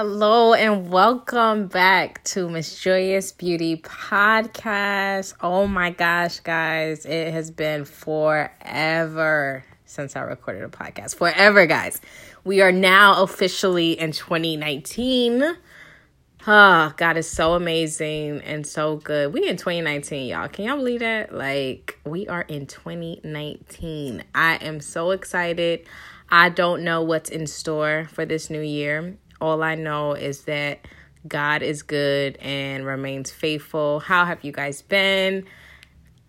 [0.00, 5.34] Hello and welcome back to Miss Joyous Beauty Podcast.
[5.40, 11.16] Oh my gosh, guys, it has been forever since I recorded a podcast.
[11.16, 12.00] Forever, guys.
[12.44, 15.56] We are now officially in 2019.
[16.46, 19.32] Oh, God is so amazing and so good.
[19.32, 20.46] We in 2019, y'all.
[20.46, 21.34] Can y'all believe that?
[21.34, 24.22] Like, we are in 2019.
[24.32, 25.88] I am so excited.
[26.30, 29.18] I don't know what's in store for this new year.
[29.40, 30.86] All I know is that
[31.26, 34.00] God is good and remains faithful.
[34.00, 35.46] How have you guys been?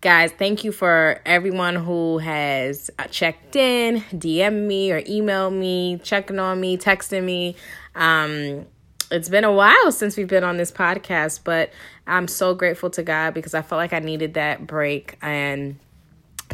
[0.00, 6.38] Guys, thank you for everyone who has checked in, DM me or emailed me, checking
[6.38, 7.54] on me, texting me.
[7.94, 8.66] Um,
[9.10, 11.70] it's been a while since we've been on this podcast, but
[12.06, 15.78] I'm so grateful to God because I felt like I needed that break and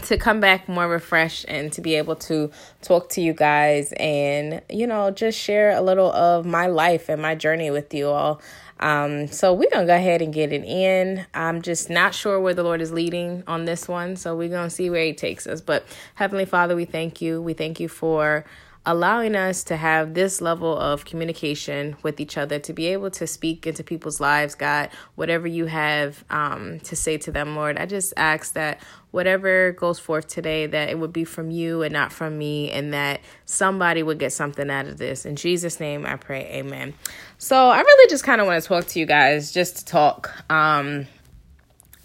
[0.06, 4.62] to come back more refreshed and to be able to talk to you guys and
[4.70, 8.40] you know just share a little of my life and my journey with you all.
[8.78, 11.26] Um, so we're gonna go ahead and get it in.
[11.34, 14.70] I'm just not sure where the lord is leading on this one so we're gonna
[14.70, 15.60] see where he takes us.
[15.60, 17.42] But heavenly father we thank you.
[17.42, 18.44] We thank you for
[18.86, 23.26] allowing us to have this level of communication with each other, to be able to
[23.26, 27.76] speak into people's lives, God, whatever you have um, to say to them, Lord.
[27.76, 31.92] I just ask that whatever goes forth today, that it would be from you and
[31.92, 35.26] not from me, and that somebody would get something out of this.
[35.26, 36.94] In Jesus' name, I pray, amen.
[37.38, 40.32] So I really just kind of want to talk to you guys, just to talk.
[40.48, 41.08] Um,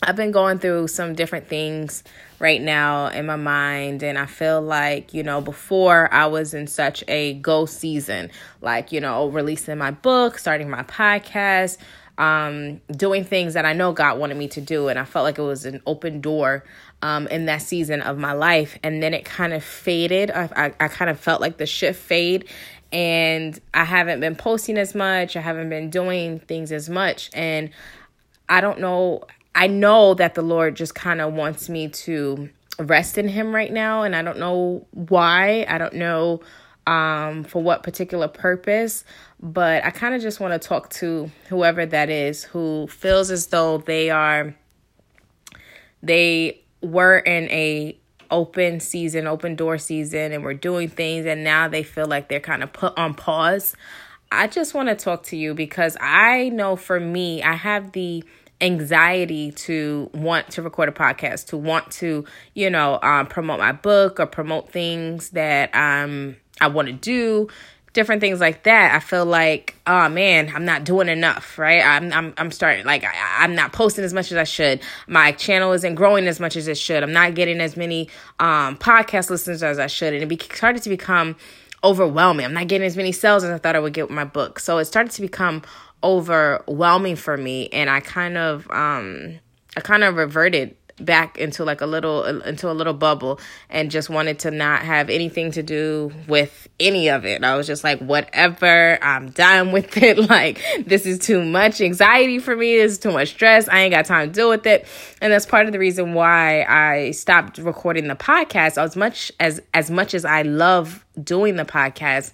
[0.03, 2.03] I've been going through some different things
[2.39, 6.65] right now in my mind and I feel like, you know, before I was in
[6.65, 11.77] such a go season, like, you know, releasing my book, starting my podcast,
[12.17, 15.37] um, doing things that I know God wanted me to do and I felt like
[15.37, 16.63] it was an open door
[17.03, 20.31] um, in that season of my life and then it kind of faded.
[20.31, 22.49] I, I, I kind of felt like the shift fade
[22.91, 25.35] and I haven't been posting as much.
[25.35, 27.69] I haven't been doing things as much and
[28.49, 32.49] I don't know I know that the Lord just kind of wants me to
[32.79, 35.65] rest in him right now and I don't know why.
[35.67, 36.41] I don't know
[36.87, 39.03] um for what particular purpose,
[39.39, 43.47] but I kind of just want to talk to whoever that is who feels as
[43.47, 44.55] though they are
[46.01, 47.97] they were in a
[48.31, 52.39] open season, open door season and we're doing things and now they feel like they're
[52.39, 53.75] kind of put on pause.
[54.31, 58.23] I just want to talk to you because I know for me, I have the
[58.61, 63.71] anxiety to want to record a podcast, to want to, you know, um, promote my
[63.71, 67.49] book or promote things that um, I want to do,
[67.93, 68.93] different things like that.
[68.93, 71.83] I feel like, oh man, I'm not doing enough, right?
[71.83, 74.81] I'm I'm I'm starting like I, am not posting as much as I should.
[75.07, 77.03] My channel isn't growing as much as it should.
[77.03, 80.83] I'm not getting as many um, podcast listeners as I should, and it be, started
[80.83, 81.35] to become
[81.83, 82.45] overwhelming.
[82.45, 84.59] I'm not getting as many sales as I thought I would get with my book.
[84.59, 85.63] So it started to become
[86.03, 89.39] overwhelming for me and I kind of um
[89.75, 93.39] I kind of reverted back into like a little into a little bubble
[93.69, 97.43] and just wanted to not have anything to do with any of it.
[97.43, 100.17] I was just like whatever, I'm done with it.
[100.29, 102.77] Like this is too much anxiety for me.
[102.77, 103.67] This is too much stress.
[103.67, 104.87] I ain't got time to deal with it.
[105.21, 109.61] And that's part of the reason why I stopped recording the podcast as much as
[109.73, 112.31] as much as I love doing the podcast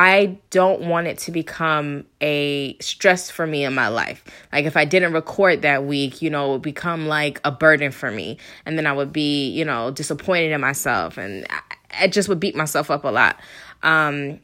[0.00, 4.22] I don't want it to become a stress for me in my life.
[4.52, 7.90] Like if I didn't record that week, you know, it would become like a burden
[7.90, 8.38] for me.
[8.64, 12.38] And then I would be, you know, disappointed in myself and I, I just would
[12.38, 13.40] beat myself up a lot.
[13.82, 14.38] Um,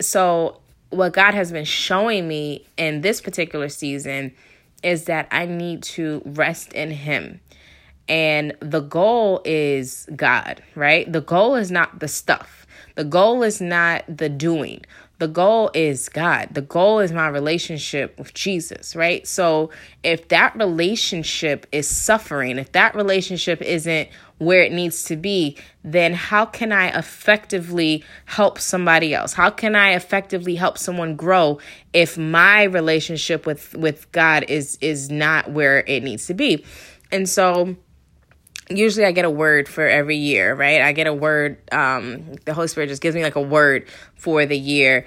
[0.00, 4.32] so what God has been showing me in this particular season
[4.82, 7.40] is that I need to rest in him.
[8.08, 11.12] And the goal is God, right?
[11.12, 12.63] The goal is not the stuff
[12.94, 14.84] the goal is not the doing.
[15.18, 16.48] The goal is God.
[16.52, 19.26] The goal is my relationship with Jesus, right?
[19.26, 19.70] So
[20.02, 26.14] if that relationship is suffering, if that relationship isn't where it needs to be, then
[26.14, 29.32] how can I effectively help somebody else?
[29.32, 31.58] How can I effectively help someone grow
[31.92, 36.64] if my relationship with with God is is not where it needs to be?
[37.12, 37.76] And so
[38.68, 40.80] usually I get a word for every year, right?
[40.80, 41.58] I get a word.
[41.72, 45.06] Um, the Holy Spirit just gives me like a word for the year.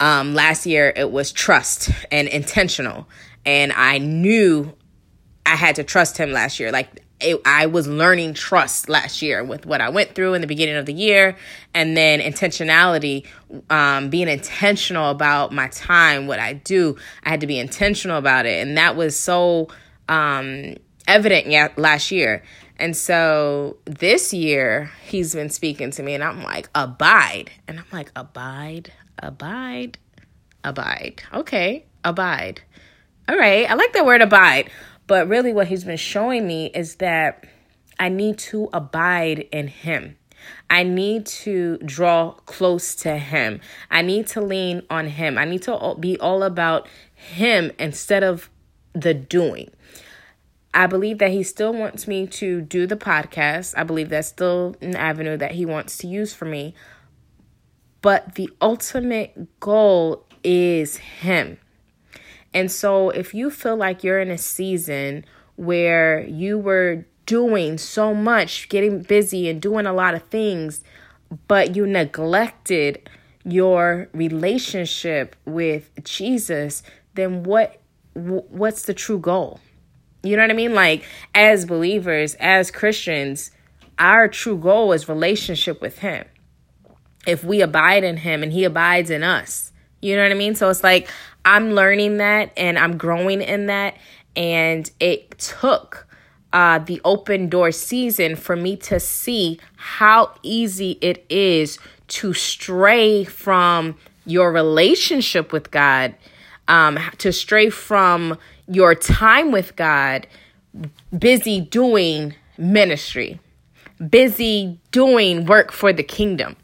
[0.00, 3.06] Um, last year it was trust and intentional,
[3.44, 4.72] and I knew
[5.44, 6.72] I had to trust Him last year.
[6.72, 10.46] Like it, I was learning trust last year with what I went through in the
[10.46, 11.36] beginning of the year,
[11.74, 13.26] and then intentionality,
[13.68, 16.96] um, being intentional about my time, what I do.
[17.24, 19.68] I had to be intentional about it, and that was so
[20.08, 20.76] um,
[21.06, 22.42] evident yet last year.
[22.80, 27.50] And so this year he's been speaking to me and I'm like, abide.
[27.68, 29.98] And I'm like, abide, abide,
[30.64, 31.22] abide.
[31.34, 32.62] Okay, abide.
[33.28, 34.70] All right, I like that word abide.
[35.06, 37.44] But really, what he's been showing me is that
[37.98, 40.16] I need to abide in him.
[40.70, 43.60] I need to draw close to him.
[43.90, 45.36] I need to lean on him.
[45.36, 48.48] I need to be all about him instead of
[48.94, 49.70] the doing.
[50.72, 53.74] I believe that he still wants me to do the podcast.
[53.76, 56.74] I believe that's still an avenue that he wants to use for me.
[58.02, 61.58] But the ultimate goal is him.
[62.54, 65.24] And so if you feel like you're in a season
[65.56, 70.82] where you were doing so much, getting busy and doing a lot of things,
[71.46, 73.08] but you neglected
[73.44, 76.82] your relationship with Jesus,
[77.14, 77.80] then what
[78.14, 79.60] what's the true goal?
[80.22, 80.74] You know what I mean?
[80.74, 83.50] Like as believers, as Christians,
[83.98, 86.24] our true goal is relationship with him.
[87.26, 89.72] If we abide in him and he abides in us.
[90.00, 90.54] You know what I mean?
[90.54, 91.10] So it's like
[91.44, 93.96] I'm learning that and I'm growing in that
[94.36, 96.06] and it took
[96.52, 101.78] uh, the open door season for me to see how easy it is
[102.08, 103.96] to stray from
[104.26, 106.14] your relationship with God,
[106.66, 108.36] um, to stray from
[108.70, 110.28] your time with God,
[111.16, 113.40] busy doing ministry,
[114.08, 116.56] busy doing work for the kingdom.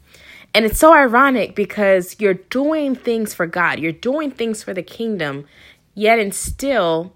[0.55, 4.81] And it's so ironic because you're doing things for God, you're doing things for the
[4.81, 5.45] kingdom,
[5.93, 7.13] yet and still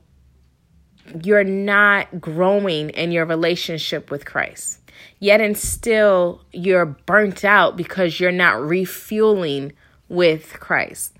[1.24, 4.80] you're not growing in your relationship with Christ.
[5.20, 9.72] Yet and still you're burnt out because you're not refueling
[10.10, 11.16] with Christ.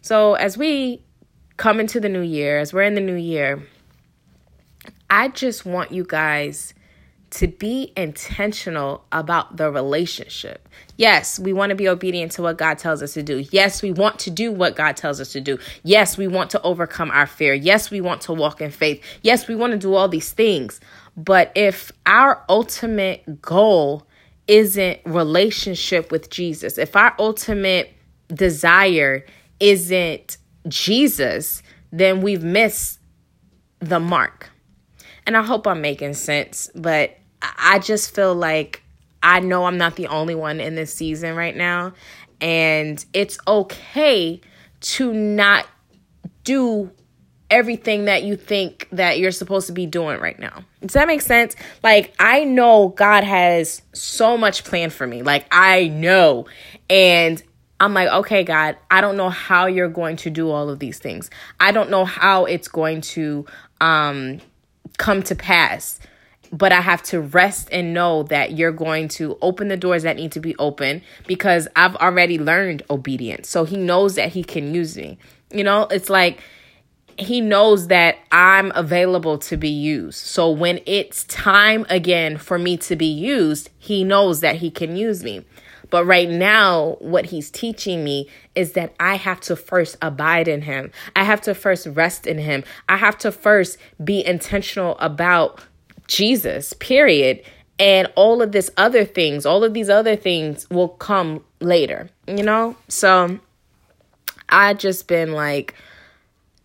[0.00, 1.02] So as we
[1.56, 3.62] come into the new year, as we're in the new year,
[5.08, 6.74] I just want you guys
[7.28, 10.68] to be intentional about the relationship.
[10.96, 13.44] Yes, we want to be obedient to what God tells us to do.
[13.50, 15.58] Yes, we want to do what God tells us to do.
[15.82, 17.52] Yes, we want to overcome our fear.
[17.52, 19.02] Yes, we want to walk in faith.
[19.22, 20.80] Yes, we want to do all these things.
[21.16, 24.06] But if our ultimate goal
[24.46, 27.92] isn't relationship with Jesus, if our ultimate
[28.28, 29.26] desire
[29.58, 30.36] isn't
[30.68, 33.00] Jesus, then we've missed
[33.80, 34.50] the mark.
[35.26, 38.82] And I hope I'm making sense, but I just feel like
[39.22, 41.94] I know I'm not the only one in this season right now.
[42.40, 44.40] And it's okay
[44.80, 45.66] to not
[46.44, 46.92] do
[47.50, 50.64] everything that you think that you're supposed to be doing right now.
[50.80, 51.56] Does that make sense?
[51.82, 55.22] Like I know God has so much planned for me.
[55.22, 56.46] Like I know.
[56.90, 57.42] And
[57.78, 60.98] I'm like, okay, God, I don't know how you're going to do all of these
[60.98, 61.30] things.
[61.60, 63.46] I don't know how it's going to
[63.80, 64.40] um
[64.96, 66.00] come to pass
[66.52, 70.16] but I have to rest and know that you're going to open the doors that
[70.16, 73.48] need to be open because I've already learned obedience.
[73.48, 75.18] So he knows that he can use me.
[75.50, 76.40] You know, it's like
[77.18, 80.18] he knows that I'm available to be used.
[80.18, 84.96] So when it's time again for me to be used, he knows that he can
[84.96, 85.44] use me.
[85.90, 90.62] But right now, what he's teaching me is that I have to first abide in
[90.62, 90.90] him.
[91.14, 92.64] I have to first rest in him.
[92.88, 95.60] I have to first be intentional about
[96.06, 97.42] Jesus, period.
[97.78, 102.42] And all of this other things, all of these other things will come later, you
[102.42, 102.76] know?
[102.88, 103.38] So
[104.48, 105.74] I just been like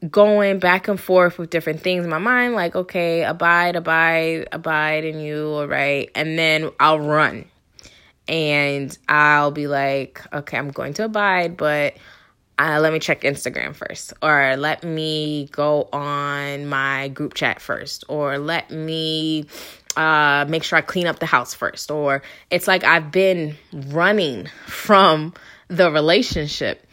[0.10, 5.04] going back and forth with different things in my mind, like, okay, abide, abide, abide
[5.04, 6.10] in you, all right.
[6.16, 7.46] And then I'll run
[8.32, 11.96] and I'll be like, okay, I'm going to abide, but
[12.58, 18.06] uh, let me check Instagram first, or let me go on my group chat first,
[18.08, 19.46] or let me
[19.98, 21.92] uh, make sure I clean up the house first.
[21.92, 25.34] Or it's like I've been running from
[25.68, 26.86] the relationship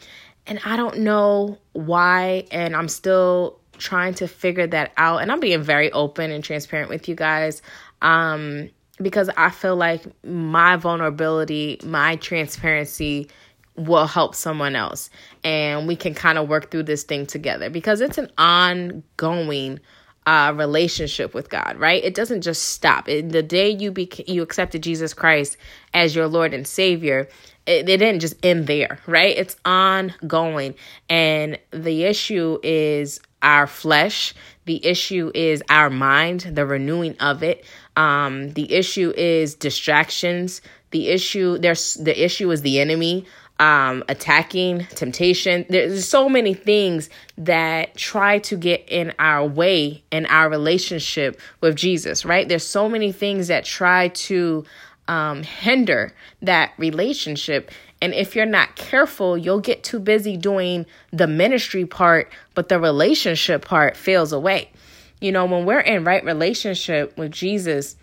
[0.47, 5.21] and I don't know why, and I'm still trying to figure that out.
[5.21, 7.61] And I'm being very open and transparent with you guys.
[8.01, 13.29] Um, because I feel like my vulnerability, my transparency
[13.75, 15.09] will help someone else
[15.43, 19.79] and we can kind of work through this thing together because it's an ongoing
[20.25, 22.03] uh, relationship with God, right?
[22.03, 23.07] It doesn't just stop.
[23.07, 25.57] It, the day you beca- you accepted Jesus Christ
[25.93, 27.27] as your Lord and Savior,
[27.65, 29.35] it, it didn't just end there, right?
[29.35, 30.75] It's ongoing,
[31.09, 34.33] and the issue is our flesh.
[34.65, 37.65] The issue is our mind, the renewing of it.
[37.95, 40.61] Um, the issue is distractions.
[40.91, 43.25] The issue there's the issue is the enemy
[43.59, 45.65] um, attacking, temptation.
[45.69, 51.75] There's so many things that try to get in our way in our relationship with
[51.75, 52.47] Jesus, right?
[52.47, 54.65] There's so many things that try to
[55.09, 57.71] um, hinder that relationship.
[58.01, 62.79] And if you're not careful, you'll get too busy doing the ministry part, but the
[62.79, 64.71] relationship part fails away.
[65.19, 67.97] You know, when we're in right relationship with Jesus,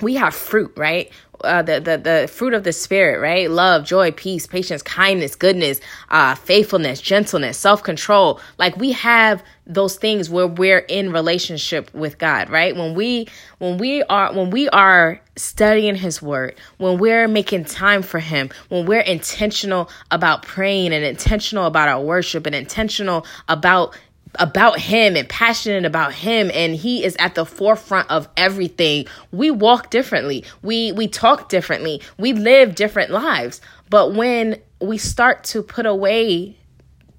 [0.00, 1.10] we have fruit, right?
[1.44, 3.50] Uh, the, the the fruit of the spirit, right?
[3.50, 8.40] Love, joy, peace, patience, kindness, goodness, uh, faithfulness, gentleness, self control.
[8.58, 12.74] Like we have those things where we're in relationship with God, right?
[12.74, 18.02] When we when we are when we are studying His Word, when we're making time
[18.02, 23.94] for Him, when we're intentional about praying and intentional about our worship and intentional about
[24.38, 29.06] about him and passionate about him and he is at the forefront of everything.
[29.32, 30.44] We walk differently.
[30.62, 32.02] We we talk differently.
[32.18, 33.60] We live different lives.
[33.90, 36.56] But when we start to put away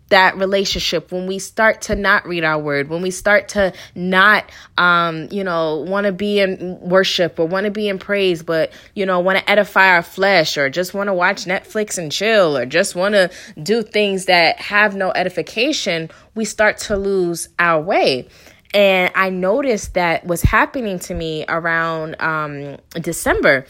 [0.09, 4.49] that relationship when we start to not read our word when we start to not
[4.77, 8.71] um you know want to be in worship or want to be in praise but
[8.95, 12.57] you know want to edify our flesh or just want to watch netflix and chill
[12.57, 13.29] or just want to
[13.61, 18.27] do things that have no edification we start to lose our way.
[18.73, 23.65] And i noticed that was happening to me around um december.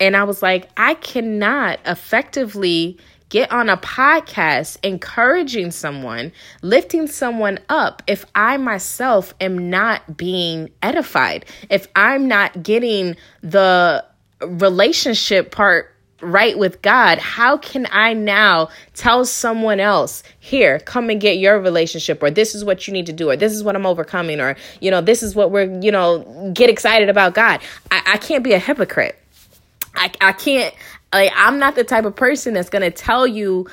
[0.00, 7.58] And i was like i cannot effectively get on a podcast encouraging someone, lifting someone
[7.68, 14.04] up if I myself am not being edified, if I'm not getting the
[14.40, 15.92] relationship part
[16.22, 21.60] right with God, how can I now tell someone else, here, come and get your
[21.60, 24.40] relationship, or this is what you need to do, or this is what I'm overcoming,
[24.40, 27.60] or, you know, this is what we're, you know, get excited about God?
[27.90, 29.18] I, I can't be a hypocrite.
[29.94, 30.74] I, I can't
[31.12, 33.66] like I'm not the type of person that's going to tell you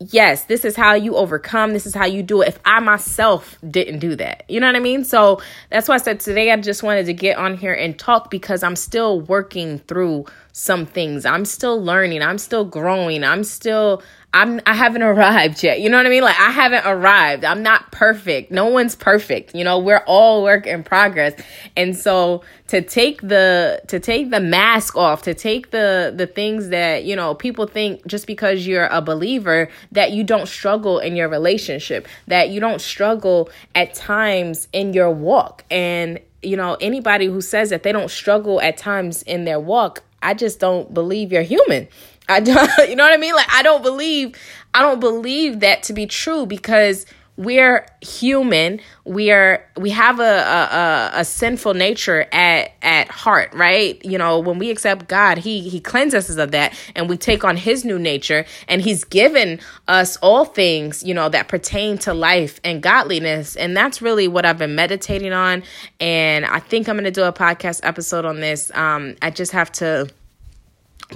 [0.00, 3.58] yes, this is how you overcome, this is how you do it if I myself
[3.68, 4.44] didn't do that.
[4.48, 5.04] You know what I mean?
[5.04, 8.30] So that's why I said today I just wanted to get on here and talk
[8.30, 11.26] because I'm still working through some things.
[11.26, 15.80] I'm still learning, I'm still growing, I'm still I'm I haven't arrived yet.
[15.80, 16.22] You know what I mean?
[16.22, 17.44] Like I haven't arrived.
[17.44, 18.50] I'm not perfect.
[18.50, 19.54] No one's perfect.
[19.54, 21.34] You know, we're all work in progress.
[21.76, 26.68] And so to take the to take the mask off, to take the the things
[26.68, 31.16] that, you know, people think just because you're a believer that you don't struggle in
[31.16, 35.64] your relationship, that you don't struggle at times in your walk.
[35.70, 40.02] And you know, anybody who says that they don't struggle at times in their walk,
[40.22, 41.88] I just don't believe you're human.
[42.30, 43.34] I don't, you know what I mean?
[43.34, 44.36] Like, I don't believe,
[44.74, 47.06] I don't believe that to be true because
[47.40, 48.80] we're human.
[49.06, 54.04] We are, we have a, a, a, sinful nature at, at heart, right?
[54.04, 57.42] You know, when we accept God, he, he cleanses us of that and we take
[57.42, 59.58] on his new nature and he's given
[59.88, 63.56] us all things, you know, that pertain to life and godliness.
[63.56, 65.62] And that's really what I've been meditating on.
[65.98, 68.70] And I think I'm going to do a podcast episode on this.
[68.74, 70.10] Um, I just have to,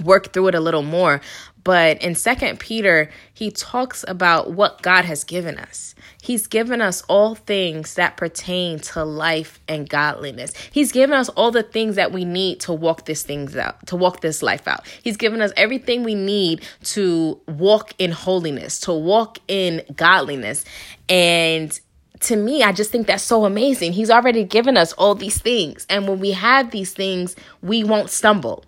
[0.03, 1.21] work through it a little more
[1.63, 7.01] but in second peter he talks about what god has given us he's given us
[7.03, 12.11] all things that pertain to life and godliness he's given us all the things that
[12.11, 15.51] we need to walk this things out to walk this life out he's given us
[15.57, 20.65] everything we need to walk in holiness to walk in godliness
[21.09, 21.79] and
[22.21, 23.93] to me, I just think that's so amazing.
[23.93, 25.85] He's already given us all these things.
[25.89, 28.63] And when we have these things, we won't stumble.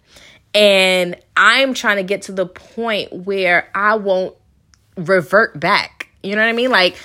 [0.54, 4.36] And I'm trying to get to the point where I won't
[4.96, 6.10] revert back.
[6.24, 6.72] You know what I mean?
[6.72, 6.98] Like,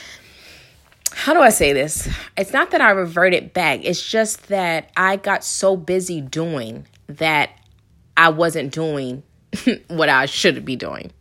[1.12, 2.08] how do I say this?
[2.36, 7.50] It's not that I reverted back, it's just that I got so busy doing that
[8.16, 9.22] I wasn't doing
[9.88, 11.12] what I should be doing.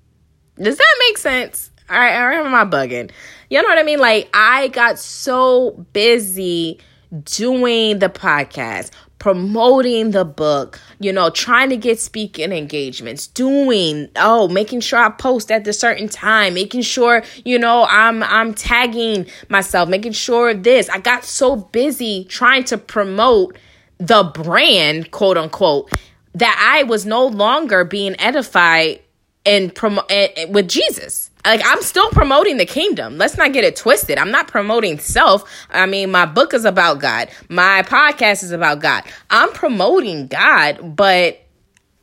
[0.56, 1.72] Does that make sense?
[1.90, 3.12] All right, I remember my bugging.
[3.50, 4.00] You know what I mean?
[4.00, 6.80] Like, I got so busy
[7.26, 14.48] doing the podcast, promoting the book, you know, trying to get speaking engagements, doing, oh,
[14.48, 19.28] making sure I post at the certain time, making sure, you know, I'm I'm tagging
[19.48, 20.90] myself, making sure this.
[20.90, 23.60] I got so busy trying to promote
[24.00, 25.92] the brand, quote unquote,
[26.34, 29.02] that I was no longer being edified
[29.46, 30.12] and promote
[30.50, 33.18] with Jesus like I'm still promoting the kingdom.
[33.18, 34.18] Let's not get it twisted.
[34.18, 35.44] I'm not promoting self.
[35.70, 37.30] I mean, my book is about God.
[37.50, 39.04] My podcast is about God.
[39.30, 41.42] I'm promoting God, but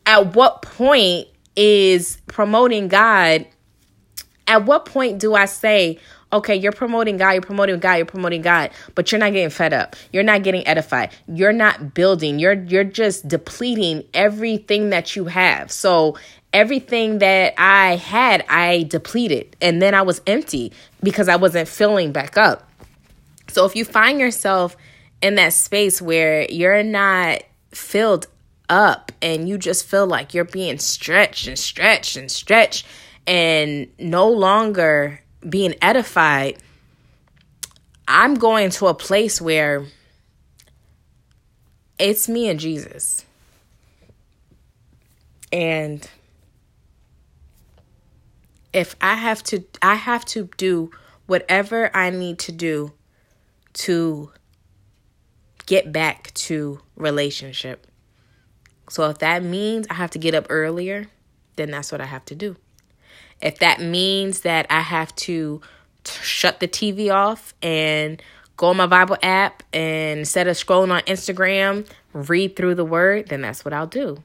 [0.07, 3.47] at what point is promoting God?
[4.47, 5.99] At what point do I say,
[6.33, 9.73] okay, you're promoting God, you're promoting God, you're promoting God, but you're not getting fed
[9.73, 9.97] up.
[10.13, 11.11] You're not getting edified.
[11.27, 12.39] You're not building.
[12.39, 15.71] You're you're just depleting everything that you have.
[15.71, 16.17] So
[16.53, 19.57] everything that I had, I depleted.
[19.61, 22.69] And then I was empty because I wasn't filling back up.
[23.49, 24.77] So if you find yourself
[25.23, 28.27] in that space where you're not filled
[28.69, 32.87] up and you just feel like you're being stretched and stretched and stretched
[33.27, 36.59] and no longer being edified,
[38.07, 39.85] I'm going to a place where
[41.99, 43.25] it's me and Jesus.
[45.51, 46.09] And
[48.79, 50.93] if I have to I have to do
[51.27, 52.93] whatever I need to do
[53.75, 54.31] to
[55.67, 57.89] get back to relationship.
[58.89, 61.09] So if that means I have to get up earlier,
[61.57, 62.55] then that's what I have to do.
[63.43, 65.61] If that means that I have to
[66.05, 68.23] t- shut the TV off and
[68.57, 73.29] go on my Bible app and instead of scrolling on Instagram, read through the word,
[73.29, 74.23] then that's what I'll do.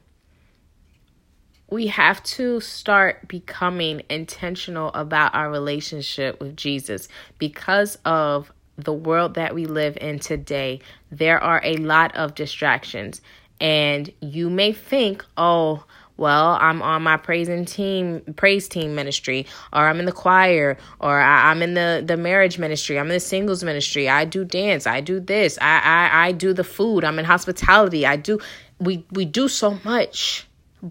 [1.74, 7.08] We have to start becoming intentional about our relationship with Jesus.
[7.40, 10.82] Because of the world that we live in today.
[11.12, 13.22] There are a lot of distractions,
[13.60, 15.84] and you may think, oh,
[16.16, 21.20] well i'm on my praising team praise team ministry or i'm in the choir or
[21.20, 24.08] I, am in the the marriage ministry i'm in the singles ministry.
[24.08, 28.06] I do dance i do this I, I i do the food i'm in hospitality
[28.06, 28.38] i do
[28.80, 30.46] we we do so much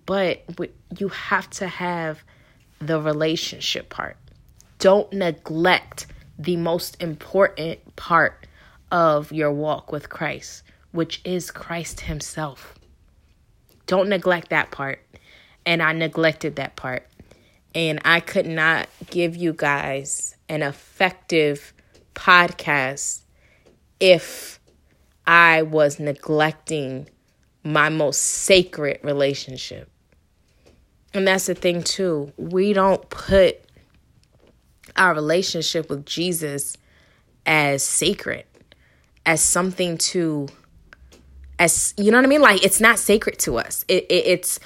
[0.06, 0.42] but
[0.98, 2.22] you have to have
[2.80, 4.16] the relationship part.
[4.78, 6.06] Don't neglect
[6.38, 8.46] the most important part
[8.90, 12.74] of your walk with christ which is christ himself.
[13.86, 15.04] Don't neglect that part.
[15.66, 17.06] And I neglected that part.
[17.74, 21.72] And I could not give you guys an effective
[22.14, 23.22] podcast
[23.98, 24.60] if
[25.26, 27.08] I was neglecting
[27.64, 29.88] my most sacred relationship.
[31.14, 32.32] And that's the thing, too.
[32.36, 33.60] We don't put
[34.96, 36.76] our relationship with Jesus
[37.46, 38.44] as sacred,
[39.26, 40.48] as something to,
[41.58, 42.40] as you know what I mean?
[42.40, 43.84] Like it's not sacred to us.
[43.88, 44.60] It, it, it's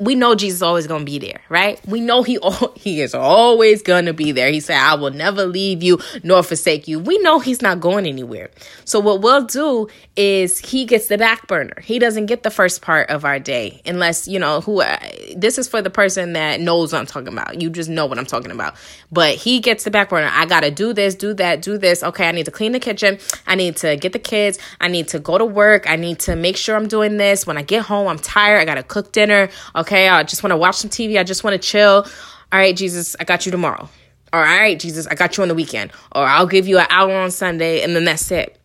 [0.00, 1.80] we know Jesus is always going to be there, right?
[1.86, 2.38] We know he
[2.76, 4.50] he is always going to be there.
[4.50, 8.06] He said, "I will never leave you nor forsake you." We know he's not going
[8.06, 8.50] anywhere.
[8.84, 11.80] So what we'll do is he gets the back burner.
[11.82, 14.98] He doesn't get the first part of our day unless, you know, who uh,
[15.36, 17.60] this is for the person that knows what I'm talking about.
[17.60, 18.76] You just know what I'm talking about.
[19.10, 20.30] But he gets the back burner.
[20.32, 22.02] I got to do this, do that, do this.
[22.02, 23.18] Okay, I need to clean the kitchen.
[23.46, 24.58] I need to get the kids.
[24.80, 25.88] I need to go to work.
[25.88, 27.46] I need to make sure I'm doing this.
[27.46, 28.60] When I get home, I'm tired.
[28.60, 29.48] I got to cook dinner.
[29.74, 31.18] Okay Okay, I just want to watch some TV.
[31.18, 32.06] I just want to chill.
[32.52, 33.88] All right, Jesus, I got you tomorrow.
[34.34, 35.92] Or all right, Jesus, I got you on the weekend.
[36.14, 38.58] Or I'll give you an hour on Sunday and then that's it.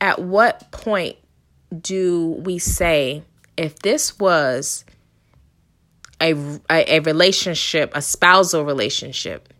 [0.00, 1.18] At what point
[1.78, 3.22] do we say
[3.58, 4.86] if this was
[6.18, 6.32] a,
[6.70, 9.51] a, a relationship, a spousal relationship,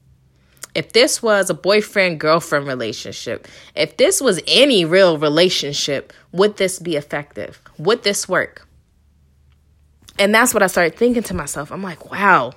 [0.75, 6.79] if this was a boyfriend girlfriend relationship, if this was any real relationship, would this
[6.79, 7.61] be effective?
[7.79, 8.67] Would this work?
[10.19, 11.71] And that's what I started thinking to myself.
[11.73, 12.53] I'm like, wow.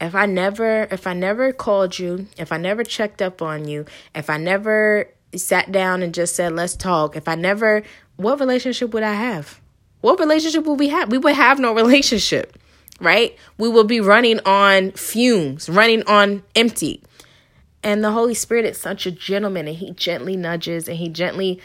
[0.00, 3.84] If I never if I never called you, if I never checked up on you,
[4.14, 7.84] if I never sat down and just said, "Let's talk." If I never
[8.16, 9.60] what relationship would I have?
[10.00, 11.10] What relationship would we have?
[11.12, 12.58] We would have no relationship,
[13.02, 13.36] right?
[13.58, 17.02] We will be running on fumes, running on empty.
[17.82, 21.60] And the Holy Spirit is such a gentleman and he gently nudges and he gently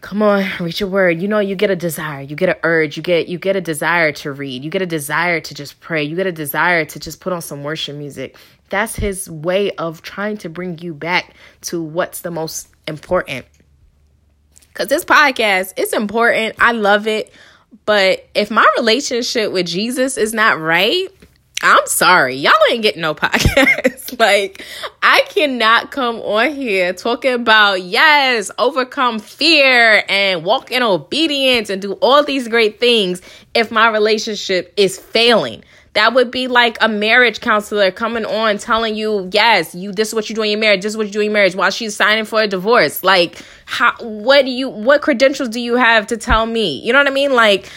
[0.00, 1.20] Come on, reach a word.
[1.20, 3.60] You know, you get a desire, you get an urge, you get you get a
[3.60, 7.00] desire to read, you get a desire to just pray, you get a desire to
[7.00, 8.36] just put on some worship music.
[8.68, 13.46] That's his way of trying to bring you back to what's the most important.
[14.74, 16.54] Cause this podcast, it's important.
[16.60, 17.32] I love it.
[17.88, 21.08] But if my relationship with Jesus is not right,
[21.62, 24.20] I'm sorry, y'all ain't getting no podcast.
[24.20, 24.62] like,
[25.02, 31.80] I cannot come on here talking about, yes, overcome fear and walk in obedience and
[31.80, 33.22] do all these great things
[33.54, 35.64] if my relationship is failing.
[35.98, 40.14] That would be like a marriage counselor coming on telling you, yes, you this is
[40.14, 41.96] what you do in your marriage, this is what you do in marriage while she's
[41.96, 43.02] signing for a divorce.
[43.02, 46.78] Like, how what do you what credentials do you have to tell me?
[46.84, 47.32] You know what I mean?
[47.32, 47.68] Like,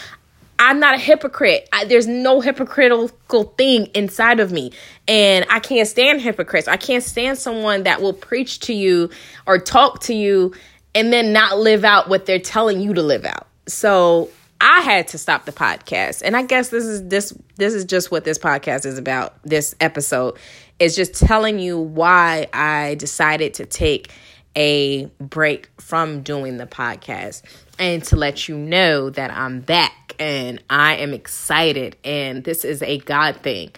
[0.60, 1.68] I'm not a hypocrite.
[1.74, 4.72] I, there's no hypocritical thing inside of me.
[5.08, 6.68] And I can't stand hypocrites.
[6.68, 9.10] I can't stand someone that will preach to you
[9.48, 10.54] or talk to you
[10.94, 13.48] and then not live out what they're telling you to live out.
[13.66, 14.30] So
[14.62, 16.22] I had to stop the podcast.
[16.24, 19.42] And I guess this is this this is just what this podcast is about.
[19.44, 20.38] This episode
[20.78, 24.12] is just telling you why I decided to take
[24.56, 27.42] a break from doing the podcast
[27.80, 32.84] and to let you know that I'm back and I am excited and this is
[32.84, 33.72] a God thing.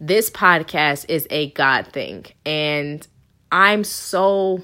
[0.00, 3.06] This podcast is a God thing and
[3.52, 4.62] I'm so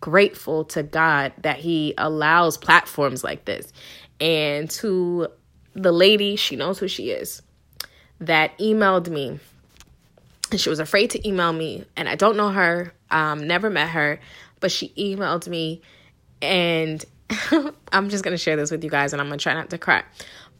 [0.00, 3.72] grateful to God that He allows platforms like this.
[4.20, 5.28] And to
[5.74, 7.42] the lady, she knows who she is,
[8.20, 9.38] that emailed me.
[10.50, 11.84] And she was afraid to email me.
[11.96, 14.20] And I don't know her, um, never met her,
[14.58, 15.80] but she emailed me.
[16.42, 17.04] And
[17.92, 19.70] I'm just going to share this with you guys and I'm going to try not
[19.70, 20.02] to cry.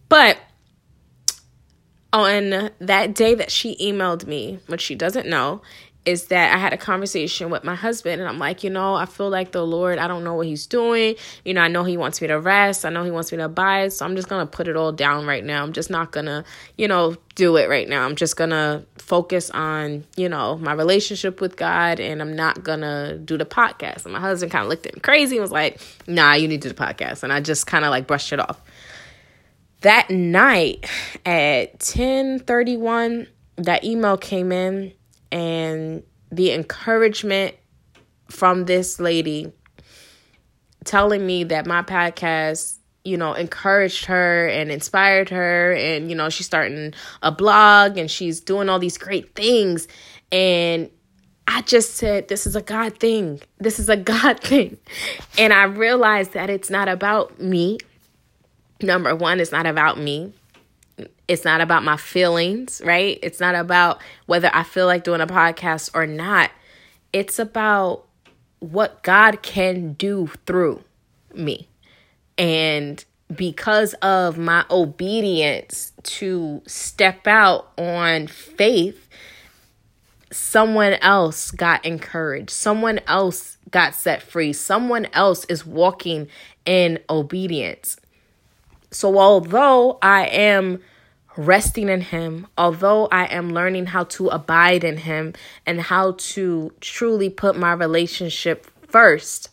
[0.08, 0.38] But
[2.12, 5.62] on that day that she emailed me, which she doesn't know,
[6.06, 9.04] is that I had a conversation with my husband and I'm like, you know, I
[9.04, 11.16] feel like the Lord, I don't know what he's doing.
[11.44, 12.86] You know, I know he wants me to rest.
[12.86, 13.92] I know he wants me to abide.
[13.92, 15.62] So I'm just going to put it all down right now.
[15.62, 16.42] I'm just not going to,
[16.78, 18.06] you know, do it right now.
[18.06, 22.64] I'm just going to focus on, you know, my relationship with God and I'm not
[22.64, 24.04] going to do the podcast.
[24.04, 26.62] And my husband kind of looked at me crazy and was like, nah, you need
[26.62, 27.24] to do the podcast.
[27.24, 28.58] And I just kind of like brushed it off.
[29.82, 30.86] That night
[31.26, 34.94] at 1031, that email came in
[35.32, 37.54] and the encouragement
[38.28, 39.52] from this lady
[40.84, 46.28] telling me that my podcast you know encouraged her and inspired her and you know
[46.28, 49.88] she's starting a blog and she's doing all these great things
[50.32, 50.90] and
[51.52, 53.40] I just said, This is a God thing.
[53.58, 54.78] This is a God thing.
[55.36, 57.78] And I realized that it's not about me.
[58.80, 60.32] Number one, it's not about me.
[61.30, 63.16] It's not about my feelings, right?
[63.22, 66.50] It's not about whether I feel like doing a podcast or not.
[67.12, 68.04] It's about
[68.58, 70.82] what God can do through
[71.32, 71.68] me.
[72.36, 79.08] And because of my obedience to step out on faith,
[80.32, 82.50] someone else got encouraged.
[82.50, 84.52] Someone else got set free.
[84.52, 86.26] Someone else is walking
[86.66, 87.98] in obedience.
[88.90, 90.80] So, although I am
[91.46, 95.34] resting in Him, although I am learning how to abide in Him
[95.66, 99.50] and how to truly put my relationship first,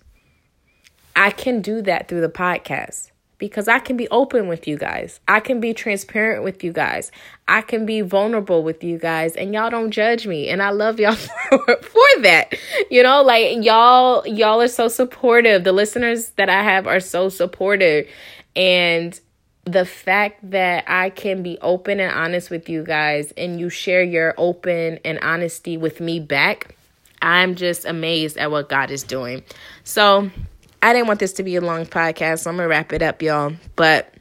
[1.16, 5.20] I can do that through the podcast because I can be open with you guys.
[5.28, 7.12] I can be transparent with you guys.
[7.48, 11.00] I can be vulnerable with you guys and y'all don't judge me and I love
[11.00, 12.54] y'all for, for that.
[12.90, 15.64] You know, like y'all y'all are so supportive.
[15.64, 18.08] The listeners that I have are so supportive
[18.56, 19.20] and
[19.68, 24.04] the fact that I can be open and honest with you guys and you share
[24.04, 26.76] your open and honesty with me back,
[27.22, 29.44] I'm just amazed at what God is doing.
[29.84, 30.30] So,
[30.82, 33.22] I didn't want this to be a long podcast, so I'm gonna wrap it up,
[33.22, 33.54] y'all.
[33.76, 34.14] But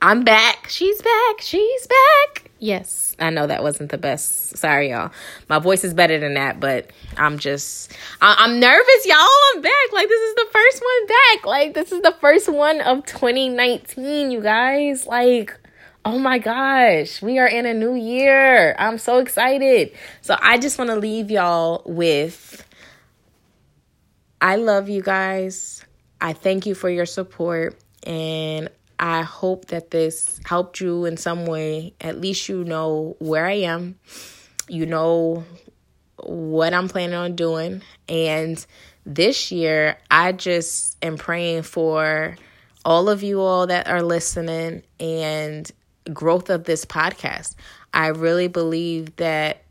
[0.00, 0.68] I'm back.
[0.68, 1.40] She's back.
[1.40, 2.43] She's back.
[2.58, 4.56] Yes, I know that wasn't the best.
[4.56, 5.10] Sorry, y'all.
[5.48, 9.28] My voice is better than that, but I'm just, I- am nervous, y'all.
[9.54, 9.92] I'm back.
[9.92, 11.46] Like, this is the first one back.
[11.46, 15.06] Like, this is the first one of 2019, you guys.
[15.06, 15.58] Like,
[16.04, 18.74] oh my gosh, we are in a new year.
[18.78, 19.92] I'm so excited.
[20.22, 22.64] So, I just want to leave y'all with
[24.40, 25.82] I love you guys.
[26.20, 27.78] I thank you for your support.
[28.06, 31.94] And I hope that this helped you in some way.
[32.00, 33.98] At least you know where I am.
[34.68, 35.44] You know
[36.22, 37.82] what I'm planning on doing.
[38.08, 38.64] And
[39.04, 42.36] this year, I just am praying for
[42.84, 45.70] all of you all that are listening and
[46.12, 47.54] growth of this podcast.
[47.92, 49.62] I really believe that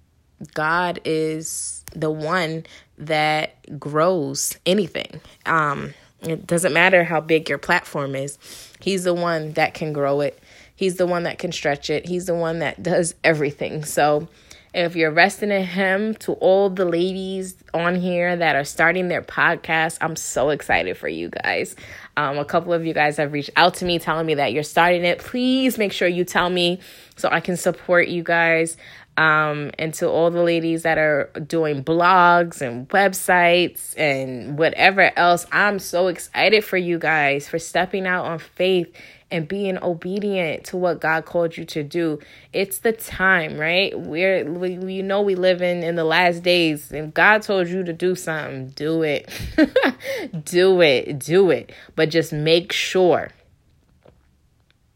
[0.53, 2.65] God is the one
[2.97, 5.21] that grows anything.
[5.45, 8.37] Um, it doesn't matter how big your platform is,
[8.83, 10.37] He's the one that can grow it.
[10.75, 12.05] He's the one that can stretch it.
[12.05, 13.85] He's the one that does everything.
[13.85, 14.27] So,
[14.73, 19.21] if you're resting in Him, to all the ladies on here that are starting their
[19.21, 21.75] podcast, I'm so excited for you guys.
[22.17, 24.63] Um, a couple of you guys have reached out to me telling me that you're
[24.63, 25.19] starting it.
[25.19, 26.79] Please make sure you tell me
[27.15, 28.75] so I can support you guys
[29.17, 35.45] um, and to all the ladies that are doing blogs and websites and whatever else.
[35.51, 38.93] I'm so excited for you guys for stepping out on faith
[39.29, 42.19] and being obedient to what God called you to do.
[42.53, 43.99] It's the time, right?
[43.99, 47.93] We're we, know we live in in the last days and God told you to
[47.93, 49.29] do something, do it.
[50.45, 51.19] do it.
[51.19, 51.71] Do it.
[51.95, 53.29] But just make sure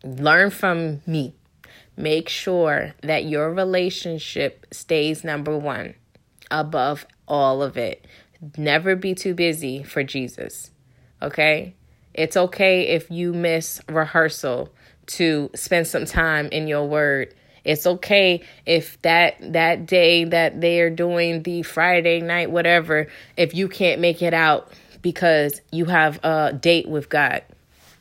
[0.03, 1.34] learn from me
[1.97, 5.95] Make sure that your relationship stays number one
[6.51, 8.05] above all of it.
[8.55, 10.69] Never be too busy for Jesus.
[11.21, 11.73] Okay?
[12.13, 14.73] It's okay if you miss rehearsal
[15.07, 17.33] to spend some time in your word.
[17.63, 23.53] It's okay if that that day that they are doing the Friday night whatever if
[23.53, 27.43] you can't make it out because you have a date with God.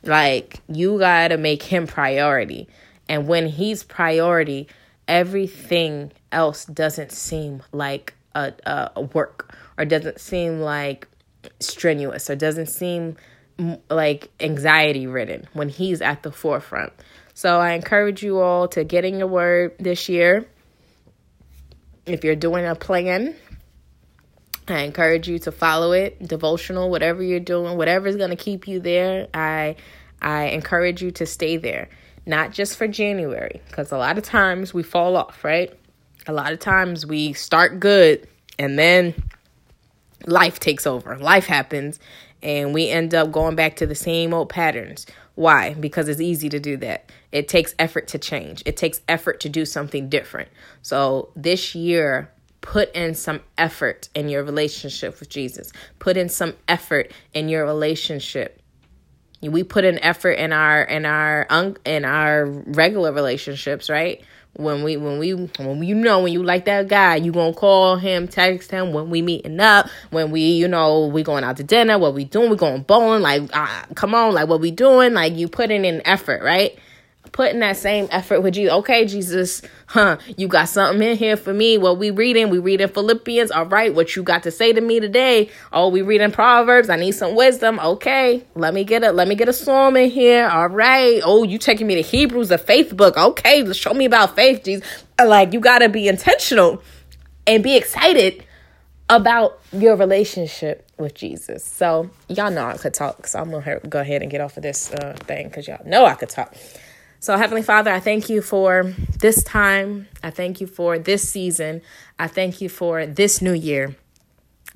[0.04, 2.68] Like you got to make him priority.
[3.08, 4.68] And when he's priority,
[5.06, 8.52] everything else doesn't seem like a,
[8.94, 11.08] a, work or doesn't seem like
[11.60, 13.16] strenuous or doesn't seem
[13.88, 16.92] like anxiety ridden when he's at the forefront.
[17.34, 20.46] So I encourage you all to get in your word this year.
[22.04, 23.34] If you're doing a plan,
[24.68, 28.66] I encourage you to follow it, devotional, whatever you're doing, whatever is going to keep
[28.66, 29.28] you there.
[29.32, 29.76] I
[30.20, 31.88] I encourage you to stay there,
[32.26, 35.72] not just for January, because a lot of times we fall off, right?
[36.26, 38.26] A lot of times we start good
[38.58, 39.14] and then
[40.26, 41.16] life takes over.
[41.16, 42.00] Life happens
[42.42, 45.06] and we end up going back to the same old patterns.
[45.36, 45.74] Why?
[45.74, 47.10] Because it's easy to do that.
[47.30, 48.62] It takes effort to change.
[48.66, 50.48] It takes effort to do something different.
[50.82, 55.72] So this year, put in some effort in your relationship with Jesus.
[55.98, 58.60] Put in some effort in your relationship.
[59.48, 64.22] We put an effort in our in our un, in our regular relationships, right?
[64.58, 67.96] when we when we when you know when you like that guy you gonna call
[67.96, 71.64] him text him when we meeting up when we you know we going out to
[71.64, 75.12] dinner what we doing we going bowling like uh, come on like what we doing
[75.12, 76.78] like you putting in effort right
[77.32, 78.70] putting that same effort with you.
[78.70, 80.18] Okay, Jesus, huh?
[80.36, 81.78] You got something in here for me.
[81.78, 82.50] What we reading?
[82.50, 83.50] We reading Philippians.
[83.50, 85.50] All right, what you got to say to me today?
[85.72, 86.88] Oh, we reading Proverbs.
[86.88, 87.78] I need some wisdom.
[87.78, 89.12] Okay, let me get it.
[89.12, 90.48] Let me get a psalm in here.
[90.48, 91.20] All right.
[91.24, 93.16] Oh, you taking me to Hebrews, a faith book.
[93.16, 95.04] Okay, let's show me about faith, Jesus.
[95.18, 96.82] Like you got to be intentional
[97.46, 98.44] and be excited
[99.08, 101.64] about your relationship with Jesus.
[101.64, 103.26] So y'all know I could talk.
[103.26, 106.04] So I'm gonna go ahead and get off of this uh, thing because y'all know
[106.04, 106.54] I could talk.
[107.26, 108.84] So, Heavenly Father, I thank you for
[109.18, 110.06] this time.
[110.22, 111.82] I thank you for this season.
[112.20, 113.96] I thank you for this new year.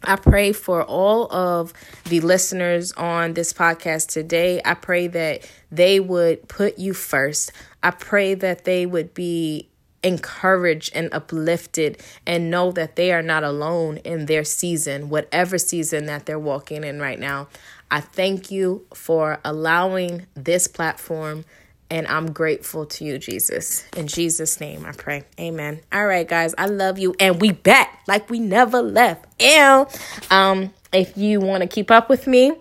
[0.03, 1.73] I pray for all of
[2.07, 4.61] the listeners on this podcast today.
[4.65, 7.53] I pray that they would put you first.
[7.85, 9.69] I pray that they would be
[10.03, 16.07] encouraged and uplifted and know that they are not alone in their season, whatever season
[16.07, 17.47] that they're walking in right now.
[17.93, 21.45] I thank you for allowing this platform
[21.91, 23.85] and I'm grateful to you, Jesus.
[23.97, 25.25] In Jesus' name, I pray.
[25.39, 25.81] Amen.
[25.93, 27.15] All right, guys, I love you.
[27.19, 29.27] And we back like we never left.
[29.41, 29.87] Ew.
[30.31, 32.53] Um, if you want to keep up with me,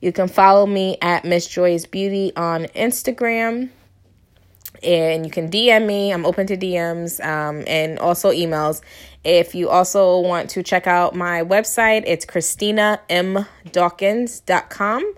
[0.00, 3.70] you can follow me at Miss Joy's Beauty on Instagram.
[4.82, 6.12] And you can DM me.
[6.12, 8.82] I'm open to DMs um, and also emails.
[9.24, 15.14] If you also want to check out my website, it's ChristinaMDawkins.com.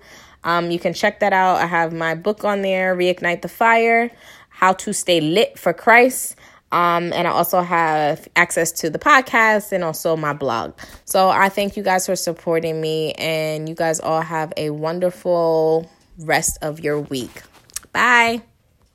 [0.48, 1.56] Um, you can check that out.
[1.56, 4.11] I have my book on there, Reignite the Fire,
[4.48, 6.37] How to Stay Lit for Christ.
[6.72, 10.72] Um, and I also have access to the podcast and also my blog.
[11.04, 15.90] So I thank you guys for supporting me, and you guys all have a wonderful
[16.18, 17.42] rest of your week.
[17.92, 18.42] Bye.